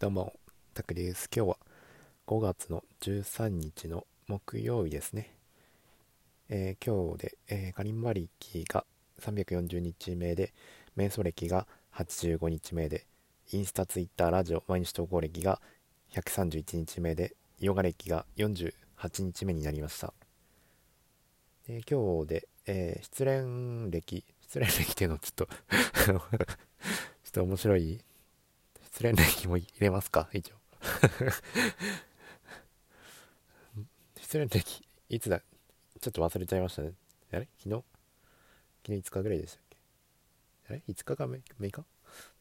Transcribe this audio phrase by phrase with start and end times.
[0.00, 0.32] どうも、
[0.74, 1.28] たくです。
[1.34, 1.56] 今日は
[2.28, 5.34] 5月の13日の木曜日ですね。
[6.48, 8.84] えー、今日で、えー、カリンバ歴が
[9.20, 10.54] 340日目で、
[10.96, 11.66] 瞑想歴が
[11.96, 13.08] 85日目で、
[13.50, 15.60] インスタ、ツイッター、ラジオ、毎日投稿歴が
[16.12, 18.72] 131日目で、ヨガ歴が48
[19.22, 20.14] 日目になりました。
[21.66, 25.48] で今日で、えー、失恋歴、失恋歴っていうのちょっと
[26.06, 26.20] ちょっ
[27.32, 28.00] と面白い
[28.98, 30.28] 失恋歴も入れますか？
[30.32, 30.56] 一応
[34.20, 35.40] 失恋歴、いつだ？
[36.00, 36.94] ちょっと忘れちゃいましたね。
[37.32, 37.46] あれ？
[37.62, 37.84] 昨日？
[38.84, 39.76] 昨日5日ぐらいでしたっけ？
[40.70, 41.84] あれ ?5 日か 6, 日ちょっ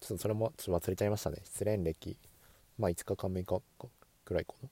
[0.07, 1.37] とそれもちょっと忘れちゃいましたね。
[1.43, 2.17] 失恋歴。
[2.79, 3.61] まあ5日か6日
[4.25, 4.69] くらいかな。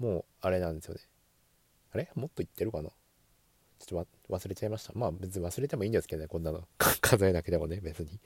[0.00, 1.02] もうあれなんですよね。
[1.92, 2.10] あれ？
[2.16, 2.90] もっと言ってるかな？
[3.78, 4.92] ちょっと忘れちゃいました。
[4.96, 6.66] まあ別に忘れてもいいんですけどね、こんなの。
[7.00, 8.18] 数えなくてもね、別に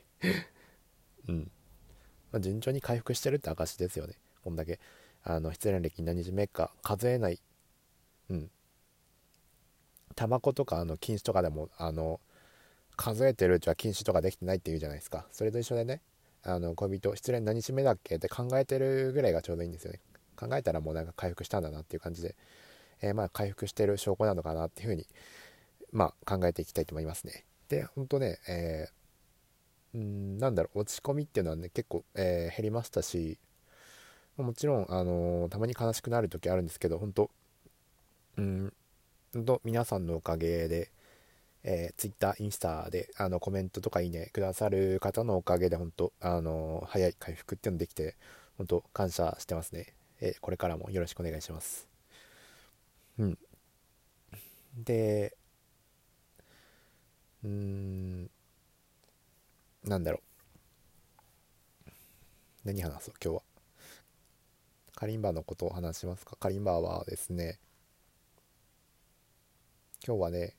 [1.29, 1.51] うん。
[2.33, 4.15] まあ、順調に回復してるって証ですよね。
[4.45, 4.79] こんだけ、
[5.25, 7.41] あの、失恋歴何日目か数えない。
[8.31, 8.51] うん。
[10.15, 12.21] タバコとか、あの、禁止とかでも、あの、
[12.97, 15.27] 数えてるうちは禁止とかできてないって言うじゃないですか。
[15.33, 16.03] それと一緒でね、
[16.43, 18.17] あの、恋人、失恋何日目だっけ？
[18.17, 20.01] って考えてるぐらいがちょうどいいんですよね。
[20.37, 22.35] 考えたらもうなんか回復したんだなっていう感じで、
[23.03, 25.07] えー、まあ回復してる証拠なのかなっていうふうに、
[25.93, 27.45] まあ考えていきたいと思いますね。
[27.69, 29.00] で、ほんとね、えー
[29.95, 33.39] うんなんだろう落ち込みっていうのはね結構、えー、減りましたし
[34.37, 37.31] もちろん、あのー、たまに悲しくなる時あるんですけど本当
[38.39, 38.73] うん
[39.35, 40.91] 本当皆さんのおかげで、
[41.65, 48.17] えー、Twitter インスタであのコメントとかいいねくださる方のおかげで本当、あのー、早い回復っていうのできて
[48.57, 51.89] 本当感謝してますね、えこれからもよろしくお願いします。
[53.19, 53.39] うん。
[54.77, 55.35] で
[57.45, 58.31] うん
[59.85, 60.21] なんだろ
[61.87, 61.91] う。
[62.65, 63.43] 何話そう、今日は。
[64.95, 66.37] カリンバのことを話しますか？
[66.37, 67.59] カリンバはですね、
[70.07, 70.55] 今日はね、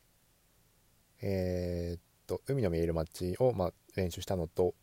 [1.22, 4.74] えー、っと、海の見える街を、まあ、練習したのと、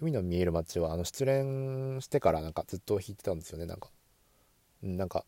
[0.00, 3.90] 海の見える街は、あの、失恋してからなんかずっと弾いてたんですよね、なんか。
[4.82, 5.26] なんか、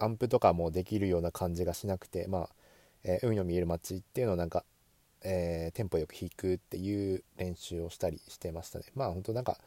[0.00, 2.50] アンプとかもできるような感じがしなくて、まあ、
[3.04, 4.64] えー、海の見える街っていうのをなんか
[5.24, 8.86] えー、テンポよく弾くっていう練習をしたりしてましたね。
[8.94, 9.58] まあ本当なんか、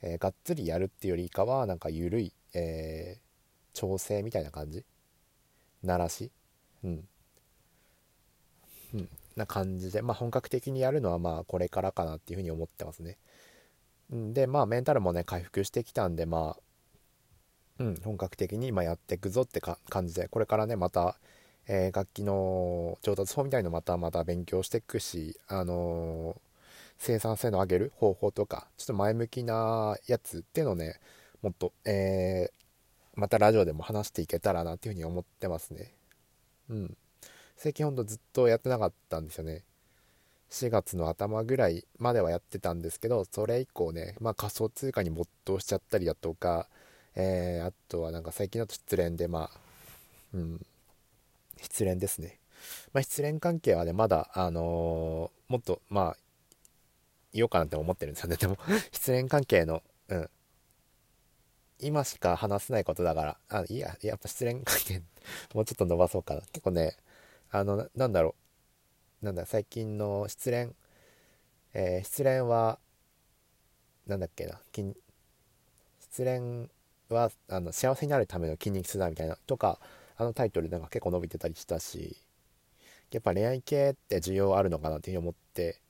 [0.00, 4.84] えー、がっつりやるっていうよりかはなんか緩い、えー、調整みたいな感じ？
[5.82, 6.30] 鳴らし？
[6.84, 7.08] うん、
[8.94, 10.02] うん、な感じで。
[10.02, 13.18] まあ本格的にやるのはまあこれからかなっていうふうに思ってますね。
[14.10, 16.62] でまあメンタルもね回復してきたんでまあ
[17.80, 17.94] うん。
[18.04, 21.18] 本格的に今やっていくぞって感じでこれからねまた
[21.68, 26.40] えー、楽器の上達法みたいのまたまた勉強していくし、あのー、
[26.98, 31.00] 生産性の上げる方法とか、ちょっと前向きなやつっていうのをね、
[31.42, 35.92] もっと、えー、またラジオでも話していけたらなっていうふうに思ってますね。
[36.70, 36.96] うん。
[37.56, 39.62] 最近ほんとずっとやってなかったんですよね。
[40.50, 46.68] 4月の頭ぐらいまではやってたんですけど、それ以降ね、まあ仮想通貨に没頭しちゃったりだとか、
[47.14, 49.60] えー、あとはなんか最近だと失恋でまあ、
[50.34, 50.66] うん、
[51.62, 52.38] 失恋ですね。
[52.92, 56.16] まあ、失恋関係はね、まだ、あのー、もっと、まあ、
[57.32, 58.36] 言おうかなって思ってるんですよね。
[58.36, 58.58] でも
[58.92, 60.30] 失恋関係の、うん。
[61.78, 65.02] 今しか話せないことだから、あ、いや、やっぱ失恋関係
[65.54, 66.40] もうちょっと伸ばそうかな。
[66.52, 66.96] 結構ね、
[67.50, 68.34] あの、なんだろ
[69.22, 69.24] う。
[69.24, 70.74] なんだ、最近の失恋、
[71.74, 72.78] えー、失恋は、
[74.06, 74.60] なんだっけな、
[76.00, 76.68] 失恋
[77.08, 79.78] はあの幸せになるための筋肉痛だみたいなとか
[80.22, 82.16] あのタイトルなんか結構伸びてたりしたし
[83.10, 85.80] やっぱ恋愛系って需要あるのかなっていうふうに思って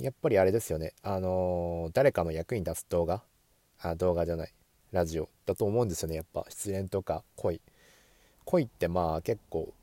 [0.00, 0.92] やっぱりあれですよね。
[1.02, 3.22] あのー、誰かの役に立つ動画
[3.80, 4.52] あ動画じゃない
[4.92, 6.14] ラジオだと思うんですよね。
[6.14, 7.60] やっぱ失恋とか恋。
[8.44, 9.74] 恋ってまあ結構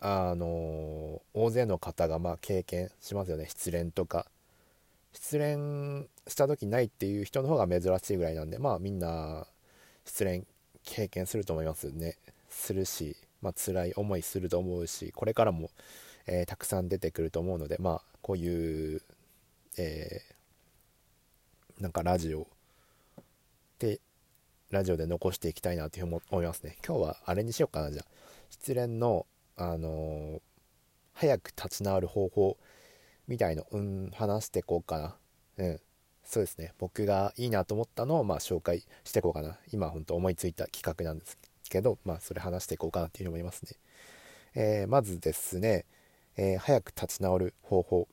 [0.00, 3.46] あのー、大勢の方がまあ経験しますよね。
[3.48, 4.26] 失恋とか。
[5.12, 9.46] 失恋した時ないっていう人の方が珍しいぐらいなんでまあみんな
[10.04, 10.46] 失恋
[10.84, 12.16] 経験すると思いますね。
[12.52, 15.70] するし、まあ辛い思いすると思うしこれからも、
[16.26, 19.02] えー、たくさん出てくると思うのでまあこういう、
[19.76, 22.46] えー、なんかラジオ
[23.78, 24.00] で
[24.70, 26.78] ラジオで残していきたいなというふうに思いますね。
[26.86, 28.06] 今日はあれにしようかなじゃあ。
[28.48, 29.26] 失恋の
[29.56, 30.40] あのー、
[31.12, 32.56] 早く立ち直る方法
[33.28, 35.16] みたいのうん話していこうかな。
[35.58, 35.80] うん。
[36.24, 36.72] そうですね。
[36.78, 39.58] 僕がいいなと思ったのをまあ紹介していこうかな。
[39.72, 41.36] 今本当思いついた企画なんです。
[41.36, 41.51] けど、
[42.04, 43.76] まあ、それ話していこうかなっていうふうに思いますね。
[44.54, 45.86] えー、まずですね、
[46.36, 48.08] えー、早く立ち直る方法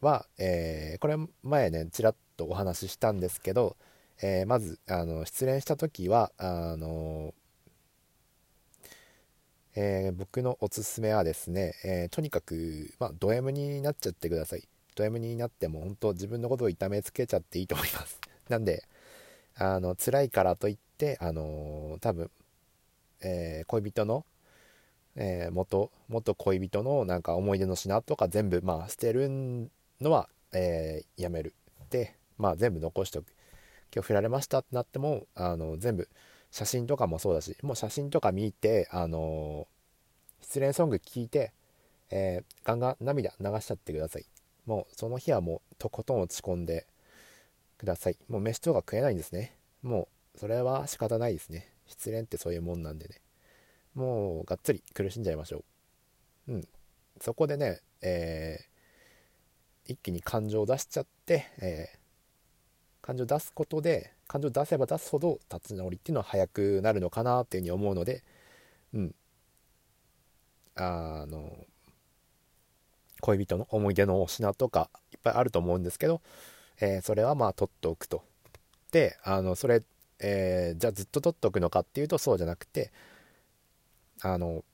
[0.00, 3.76] は、えー、これ前ね、ちらっとお話ししたんですけど、
[4.22, 7.34] えー、まずあの失恋した時はあの
[9.78, 14.66] えー、僕のおすすめはですね、えー、とにかく、まあ、ド M になっちゃってください。
[14.94, 18.18] ド M になっても本当自分のことを痛めつけちゃっていいと思います。
[18.48, 18.84] なんで、
[19.54, 22.30] あの、辛いからといって、あの、多分、
[23.20, 24.24] え恋人の、
[25.16, 29.28] え元、元恋人のなんか思い出の品とか全部、まあ、捨てる
[30.00, 31.54] のは、えやめる。
[31.90, 33.34] で、まあ、全部残しておく。
[33.94, 36.08] 今日振られましたってなっても、あの、全部、
[36.56, 39.68] 写真とかもそうだしもう写真とか見てあの
[40.40, 41.52] 失恋ソング聴いて、
[42.10, 44.24] え、ガンガン涙流しちゃってください
[44.64, 46.86] もうその日はもうとことん落ち込んで
[47.76, 53.20] くださいもう飯とか食えないんですねもうそれは仕方ないですね失恋ってそういうもんなんでね。
[53.94, 55.64] もうがっつり苦しんじゃいましょ
[56.48, 56.52] う。
[56.52, 56.68] うん。
[57.20, 62.06] そこでね、えー、一気に感情を出しちゃって、えー
[63.06, 68.24] 感情を出すことで感情を出せば出すほど立ち直りっていうのは早くなるのかなっていうふうに思うので
[68.92, 69.14] うん。
[70.74, 71.56] あの
[73.20, 76.20] 恋人の思い出のお品とかいっぱいあると思うんですけど、
[76.80, 78.24] えー、それはまあ取っておくと。
[78.90, 79.82] であのそれ、
[80.20, 82.90] えー、じゃあずっと取っておくのかっていうとそうじゃなくて
[84.22, 84.64] あの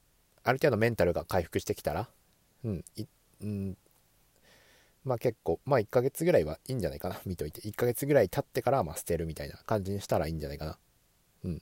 [0.44, 2.08] ある程度メンタルが回復してきたら、
[2.64, 2.84] うん
[3.42, 3.76] うん、
[5.04, 7.60] まあ結構、まあ1ヶ月ぐらいはいいんじゃないかな、見といて。
[7.62, 10.78] 1ヶ月ぐらい経ってからまあ捨てるみたいな感じにしたらいいんじゃないかな。
[11.44, 11.56] うん。
[11.56, 11.58] っ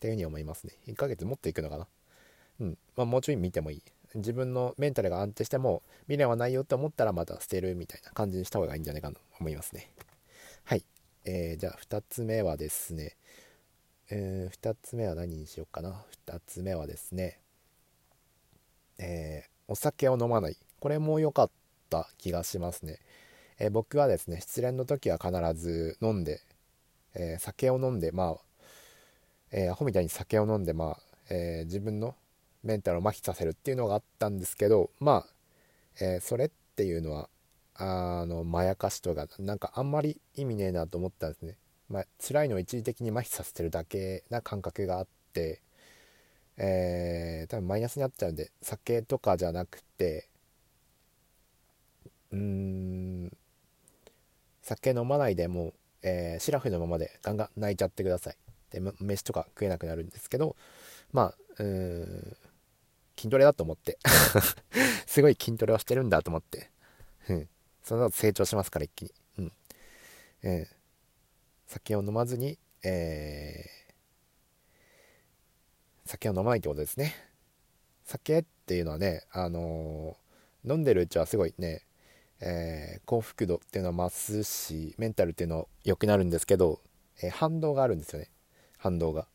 [0.00, 0.74] ていうふうに思いますね。
[0.88, 1.86] 1ヶ月もっといくのかな。
[2.60, 2.78] うん。
[2.96, 3.82] まあもうちょい見てもいい。
[4.16, 9.90] 自分のメンタルが安定しても未練はないよって思ったらまた捨てるみたいな感じにした方がいいんじゃないかなと思いますね。
[10.64, 10.84] はい。
[11.26, 13.16] えー、じゃあ2つ目はですね、
[14.10, 16.04] えー、2つ目は何にしようかな。
[16.26, 17.40] 2つ目はですね、
[18.98, 20.56] えー、お酒を飲まない。
[20.80, 21.50] これも良かっ
[21.88, 22.08] た。
[22.18, 22.98] 気がしますね。
[23.58, 26.40] えー、僕はですね、失恋の時は必ず飲んで、
[27.14, 28.36] え、酒を飲んで、まあ、
[29.52, 30.98] え、アホみたいに酒を飲んで、まあ、
[31.30, 32.16] え自分の
[32.64, 35.26] メンタルを麻痺させるっていうのがあったんですけど、まあ、
[36.00, 37.28] えそれっていうのは、
[37.74, 41.56] あの、まやかしとか、なんかあんまり意味ねえなと思ったんですね。
[41.88, 45.60] まあ、辛いのを一時的に麻痺させてるだけな感覚があって、
[46.56, 50.28] えー、多分マイナスになっちゃうんで、酒とかじゃなくて、
[52.32, 53.36] うーん
[54.62, 58.36] 酒飲まないでもう、えー、シラフのままでガンガン泣いちゃってください。
[58.70, 60.56] で飯とか食えなくなるんですけど
[61.12, 62.36] まあうーん
[63.16, 63.98] 筋トレだと思って。
[65.06, 66.70] すごい筋トレをしてるんだと思って。
[67.28, 67.48] うん。
[67.84, 69.12] その後成長しますから一気に。
[69.38, 69.52] うん。
[70.42, 70.74] えー、
[71.66, 77.14] 酒を飲まずにえー、酒を飲まないってことですね。
[78.04, 81.82] 酒っていうのはねあのー、飲んでるうちはすごいね
[82.40, 86.80] えー、幸福度っていうのは増すしメンタルっていうのは良くなるんですけど、
[87.22, 88.30] えー、反動があるんですよね。
[88.76, 89.26] 反動が。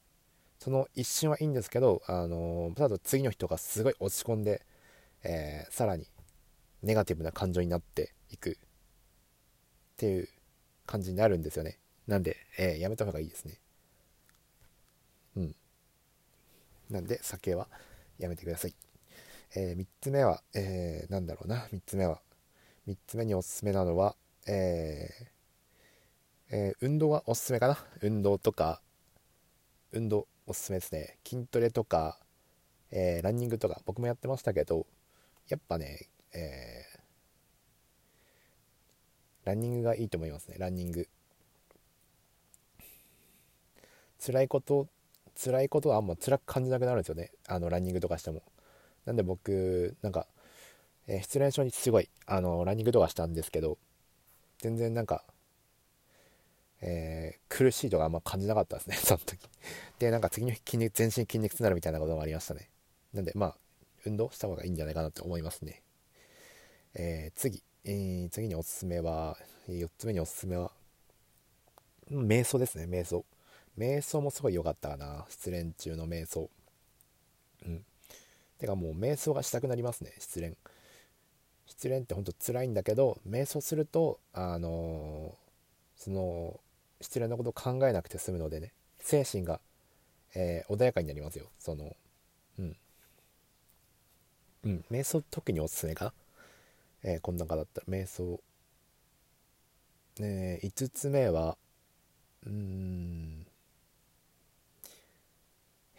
[0.59, 4.63] その一瞬はいいんですけど、あのー、ただ次の人がすごい落ち込んで、
[5.23, 6.05] えー、さらに
[6.83, 8.51] ネガティブな感情になっていく。
[8.51, 8.55] っ
[9.97, 10.29] ていう
[10.85, 11.77] 感じになるんですよね。
[12.07, 13.59] なんで、えー、やめた方がいいですね。
[15.35, 15.55] うん。
[16.89, 17.67] なんで酒は
[18.17, 18.73] やめてください、
[19.55, 21.67] えー、3つ目は、えー、なんだろうな。
[21.71, 22.21] 3つ目は。
[22.87, 24.15] 3つ目におすすめなのは、
[24.47, 27.77] えーえー、運動はおすすめかな。
[28.01, 28.81] 運動とか
[29.91, 31.17] 運動おすすめですね。
[31.27, 32.19] 筋トレとか、
[32.91, 34.87] えー、ランニングとか僕もやってましたけど
[35.47, 36.78] やっぱね、えー、
[39.45, 41.07] ランニングがいいと思いますねランニング
[44.23, 44.87] 辛いこと
[45.41, 48.43] 辛いことはあんま辛く感じなくなるんですよねあのランニングとかしても
[49.05, 50.27] なんで僕なんか
[51.11, 53.79] えー、失恋症にすごい、あの、ランニングとかしたんですけど、
[54.59, 55.23] 全然なんか、
[56.81, 59.39] えー、苦しいとかあんま感じなかったですね、 その時。
[59.97, 62.69] で、なんか次の日筋肉、全身筋肉痛になるみたいなこともありましたね。
[63.11, 63.57] なんで、まあ、
[64.05, 65.81] 運動した方がいいんじゃないかなと思いますね。
[66.93, 69.35] えー、次、えー、次におすすめは、
[69.67, 70.71] 4つ目におすすめは、
[72.11, 73.25] 瞑想ですね、瞑想。
[73.79, 76.51] 瞑想もすごい良かったかな、失恋中の瞑想。
[77.65, 77.83] うん。
[78.59, 80.55] てかもう瞑想がしたくなりますね、失恋。
[81.65, 86.59] 失恋ってほんと辛いんだけど瞑想するとあのー、その
[86.99, 89.61] 失恋のこと考えなくて済むのでね精神が、
[90.35, 91.95] えー、穏やかになりますよその
[92.57, 92.75] うん
[94.65, 96.13] うん瞑想特におすすめかな、
[97.03, 98.41] えー、こんなかだったら瞑想。
[100.19, 101.57] ね5つ目は
[102.45, 103.45] うん。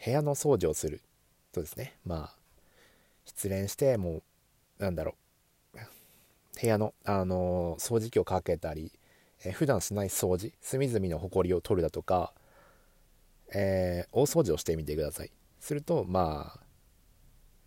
[0.03, 1.01] 部屋の掃除をする。
[1.51, 1.97] とですね。
[2.05, 2.35] まあ
[3.25, 4.21] 失恋しても
[4.79, 5.79] うなんだろう。
[6.59, 8.91] 部屋の、あの掃除機をかけたり、
[9.43, 12.33] えー、普段しない掃除隅々のほこりを取るだとか、
[13.53, 15.31] えー、大掃除をしてみてください。
[15.59, 16.59] するとまあ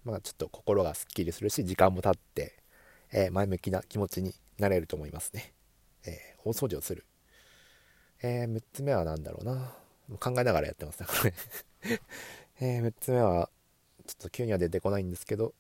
[0.05, 2.57] まあちょっと心がすっきりするし時間も経って、
[3.15, 5.55] えー、前向きな気持ちになれると思いますね、
[6.05, 7.07] えー、大掃除をする、
[8.23, 9.73] え6つ目は何だろうな。
[10.21, 11.35] 考えながらやってますねこれ。
[12.61, 13.49] え6つ目は
[14.07, 15.55] ちょっと急には出てこないんですけど。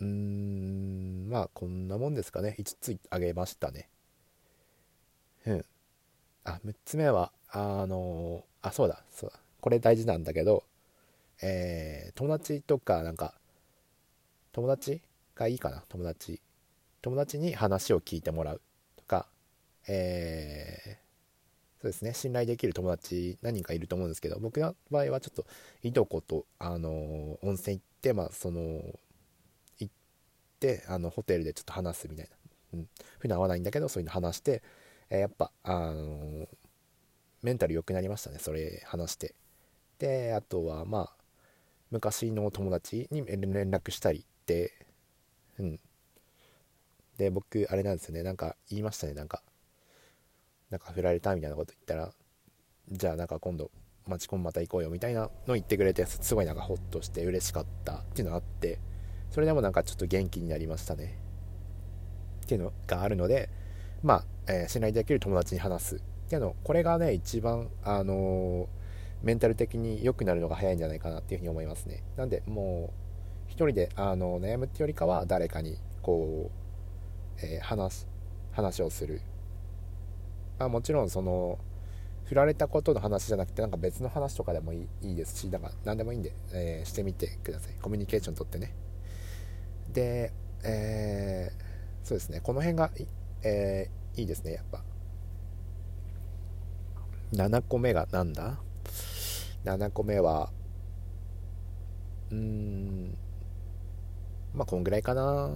[0.00, 2.54] うーんまあこんなもんですかね。
[2.58, 3.88] 5つあげましたね。
[5.46, 5.64] うん。
[6.44, 9.40] あ6つ目はあのー、あそうだそうだ。
[9.60, 10.64] これ大事なんだけど
[11.42, 13.34] えー、友達とかなんか
[14.52, 15.00] 友達
[15.40, 16.40] がいいかな友達。
[17.02, 18.60] 友達に話を聞いてもらう
[18.96, 19.26] とか。
[19.88, 22.12] えー、そうですね。
[22.12, 25.46] 信頼できる友達何人かいると思うんですけど僕の場合はちょっと
[25.82, 28.60] いとことあの温泉行ってまあその
[29.78, 29.92] 行っ
[30.60, 32.28] てあのホテルでちょっと話すみたい
[32.72, 34.62] な、うん、普段会わないんだけどそういうの話して、
[35.08, 36.46] えー、やっぱあの
[37.42, 39.34] メンタル良くなりましたねそれ話して。
[39.98, 41.14] であとはまあ
[41.90, 44.72] 昔の友達に連絡したりって
[45.60, 45.80] うん。
[47.18, 48.22] で僕あれなんですよね。
[48.22, 49.14] なんか言いましたね。
[49.14, 49.42] なんか
[50.70, 52.12] なんか振られたみたいなこと言ったら
[52.90, 53.70] じゃあなんか今度
[54.06, 58.78] マチコンまた行こうよみたいなの言ってくれてすごいなんかホッとして嬉しかったっていうのがあって
[59.30, 61.18] それでもなんかちょっと元気になりましたね。
[62.44, 63.50] っていうのがあるので
[64.02, 68.80] まあ、えー、信頼できる友達に話すっていうのこれがね一番あのー
[69.22, 72.02] メンタル的に良くなるのが早いんじゃないかなっていうふうに思いますね。
[72.16, 72.99] なんでもう
[73.66, 76.50] 人であの悩むってよりかは誰かにこ
[77.40, 78.06] う、えー、話
[78.52, 79.20] 話をする。
[80.58, 81.58] まあもちろんその
[82.24, 87.74] 振られたことの話じゃなくてなんか別の話とかでもいいですしなんか何でもいいんで、えー、してみてください。
[87.80, 88.72] コミュニケーションとってね。
[89.92, 92.40] で、えー、そうですね。
[92.40, 92.90] この辺が、
[93.42, 94.82] えー、いいですねやっぱ。
[97.32, 98.58] 7個目がなんだ
[99.64, 100.50] ？7個目は
[102.30, 103.18] うーん。
[104.54, 105.50] まあこんぐらいかな。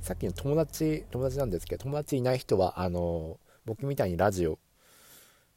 [0.00, 4.58] さっきの友達友達なんですけど友達いない人はあの僕みたいにラジオ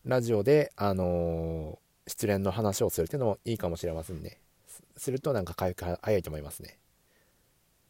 [0.04, 4.40] ラジオであの失恋の話をするっていうのもいいかもしれませんね。
[4.98, 6.80] するとなんか回復早いと思いますね。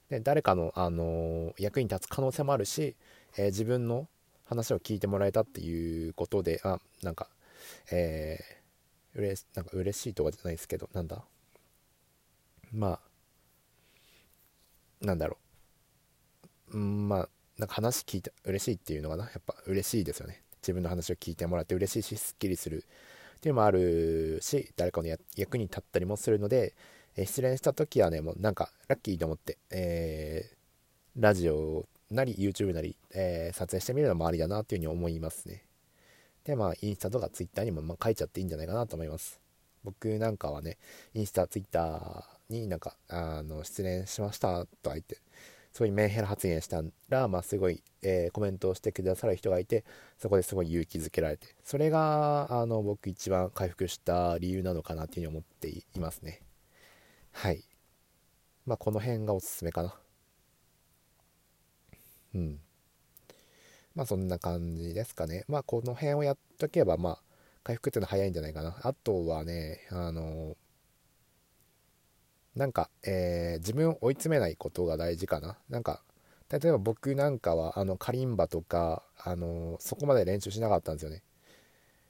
[0.09, 2.95] で誰かの、あの役に立つ可能性もあるし、
[3.37, 4.07] えー、自分の
[4.45, 7.29] 話を聞いてもらえたっていうことであなんか
[7.91, 11.23] えー、うれなんか嬉しいとかじゃないですけどなんだ？
[12.73, 12.99] ま
[15.01, 15.37] あなんだろ
[16.73, 16.77] う。
[16.77, 19.23] うんまあなんか話聞いて嬉しいっていうのがな？
[19.25, 20.41] やっぱ嬉しいですよね。
[20.61, 22.85] 自分の話を聞いてもらって嬉しいしすっきりする
[23.37, 26.75] っていうのもあるし誰かの役に立ったりもするので、
[27.15, 35.65] えー、失恋した時はねもうなんかラッキーと思って、えー、ラジオなり YouTube なり、えー、撮影してみるのもありだなっていうふうに思いますね。
[36.43, 39.40] で、まあ、インスタとかツイッターにもま書いちゃっていいんじゃないかなと思います。
[39.83, 40.77] 僕なんかはね、
[41.13, 45.17] インスタ、ツイッターになんか、あの、失恋しましたとか言って、
[45.73, 49.85] そういメンヘラ発言したら、まあ、すごい、えー、コメントをしてくださる人がいて、
[50.17, 56.41] そこですごい勇気づけられて、それが、あの、僕一番回復した理由なのかなっていうふうに思っていますね。
[57.31, 57.63] はい。
[58.65, 59.95] まあ、この辺がおすすめかな。
[62.35, 62.59] うん。
[63.95, 65.43] まあそんな感じですかね。
[65.47, 67.19] まあこの辺をやっとけば、まあ
[67.63, 68.77] 回復っていうのは早いんじゃないかな。
[68.81, 70.57] あとはね、あの、
[72.55, 75.57] なんか、えー、自分を追い詰めないことが大事かな。
[75.69, 76.03] なんか、
[76.49, 81.23] 例えば僕なんかは、あの、カリンバとか、あの、そこまで練習しなかったんですよね。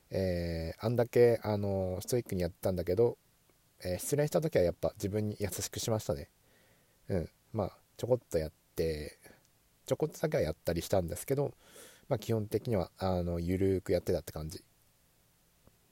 [0.10, 3.18] えー、あんだけ、あの、ストイックにやったんだけど、
[3.84, 6.30] えー、失恋した時はやっぱ自分に優しくしましたね。
[7.10, 7.30] うん。
[7.54, 9.20] まあ、ちょこっとやって、
[9.86, 11.54] ちょこっとだけはやったりしたんですけど、
[12.12, 14.62] まあ、基本的にはあのゆるーくやってたって感じ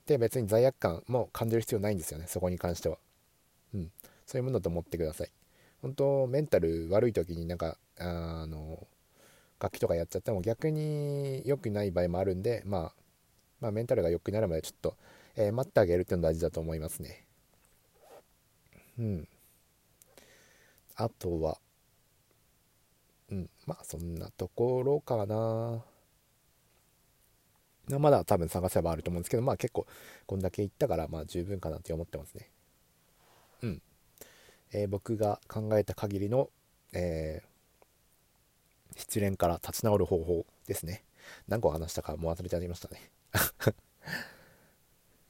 [0.10, 2.98] で別に罪悪感も感じる必要ないんですよねそこに関しては。
[3.76, 3.92] うん。
[4.26, 5.30] そういうものだと思ってください。
[5.84, 8.88] 本当メンタル悪い時になんかあの
[9.62, 12.94] 楽器とかやっちゃっても逆に良くない場合もあるんで、まあ、
[13.62, 14.96] まあメンタルが良くなるまでちょっと、
[15.36, 17.26] えー、待ってあげるっていうのが大事だと思いますね。
[18.98, 19.28] うん。
[20.96, 21.60] あとは
[23.30, 23.50] うん。
[23.68, 25.84] まあそんなところかな。
[27.98, 29.88] まだ多分探せばあると思うんですけどまあ結構
[30.28, 32.50] こんだけ言ったからまあ十分かなって思ってますね。
[33.64, 33.82] うん、
[34.74, 36.50] えー、僕が考えた限りの、
[36.94, 41.04] えー、失恋から立ち直る方法ですね。
[41.48, 43.10] 何個話したかもう忘れちゃいましたね。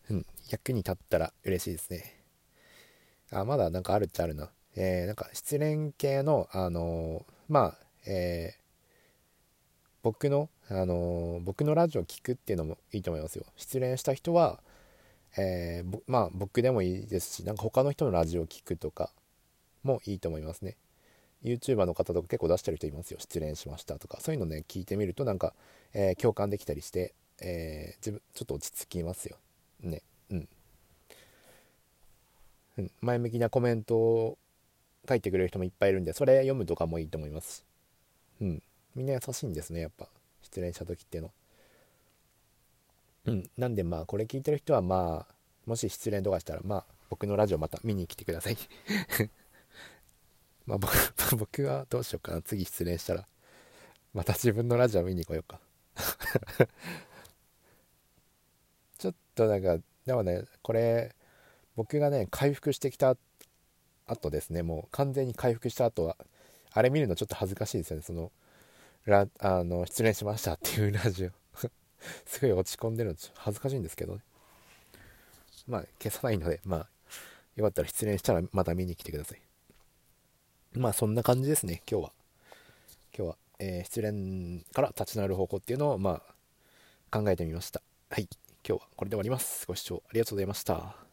[0.09, 0.25] うん。
[0.49, 2.23] 役に立ったら嬉しいですね。
[3.31, 4.51] あまだなんかあるっちゃあるな。
[4.75, 8.59] えー、なんか失恋系のあのー、まあえ
[10.01, 13.45] 僕の、あの僕のラジオを聞くっていうのもいいと思いますよ。
[13.55, 14.59] 失恋した人は、
[15.37, 19.11] えー、まあ僕でもいいですしなんか他の人のラジオを聞くとか
[19.83, 20.77] もいいと思いますね。
[21.43, 23.17] YouTuber の方とか結構出してる人いますよ。
[23.19, 24.19] 失恋しましたとか。
[24.21, 25.53] そういうのね聞いてみるとなんか、
[25.93, 29.37] えー、共感できたりして、えー、自分ちょっと落ち着きますよ。
[29.81, 30.03] ね。
[30.29, 30.47] うん。
[32.77, 34.37] うん、前向きなコメントを
[35.07, 37.65] 書いてくれる人もいっぱいいるんでそれ読むとかもいいと思います
[38.41, 38.63] うん。
[38.95, 40.07] みんな優しいんですねやっぱ。
[40.49, 41.31] 失恋した時っていうの。
[43.25, 45.33] うんなんでまあこれ聞いてる人はまあ
[45.65, 48.57] もし失恋とかしたらまあ僕のラジオまた見に来てください。
[50.65, 50.93] まあ僕
[51.37, 52.41] 僕はどうしようかな。
[52.41, 53.27] 次失恋したら。
[54.13, 55.59] また自分のラジオ見に来ようか。
[58.97, 61.15] ちょっとなんかでもねこれ
[61.75, 63.15] 僕がね回復してきた
[64.07, 64.63] 後ですね。
[64.63, 66.17] もう完全に回復した後は
[66.71, 68.03] あれ見るのちょっと恥ずかしいですよね。
[68.03, 68.31] その
[69.05, 71.31] ラあの失恋しましたっていうラジオ。
[72.25, 74.21] すごい落ち込んでるの恥ずかしいんですけどね。
[75.67, 76.89] まあ消さないのでまあ
[77.55, 79.41] よかったら失恋したらまた見に来てください。
[80.73, 82.13] まあそんな感じですね今日は。
[83.17, 86.21] 今日は、えー、失恋から立ち直る方向っていうのをま
[87.11, 87.81] あ考えてみました。
[88.09, 88.27] はい
[88.67, 89.65] 今日はこれで終わります。
[89.67, 91.08] ご視聴ありがとうございました。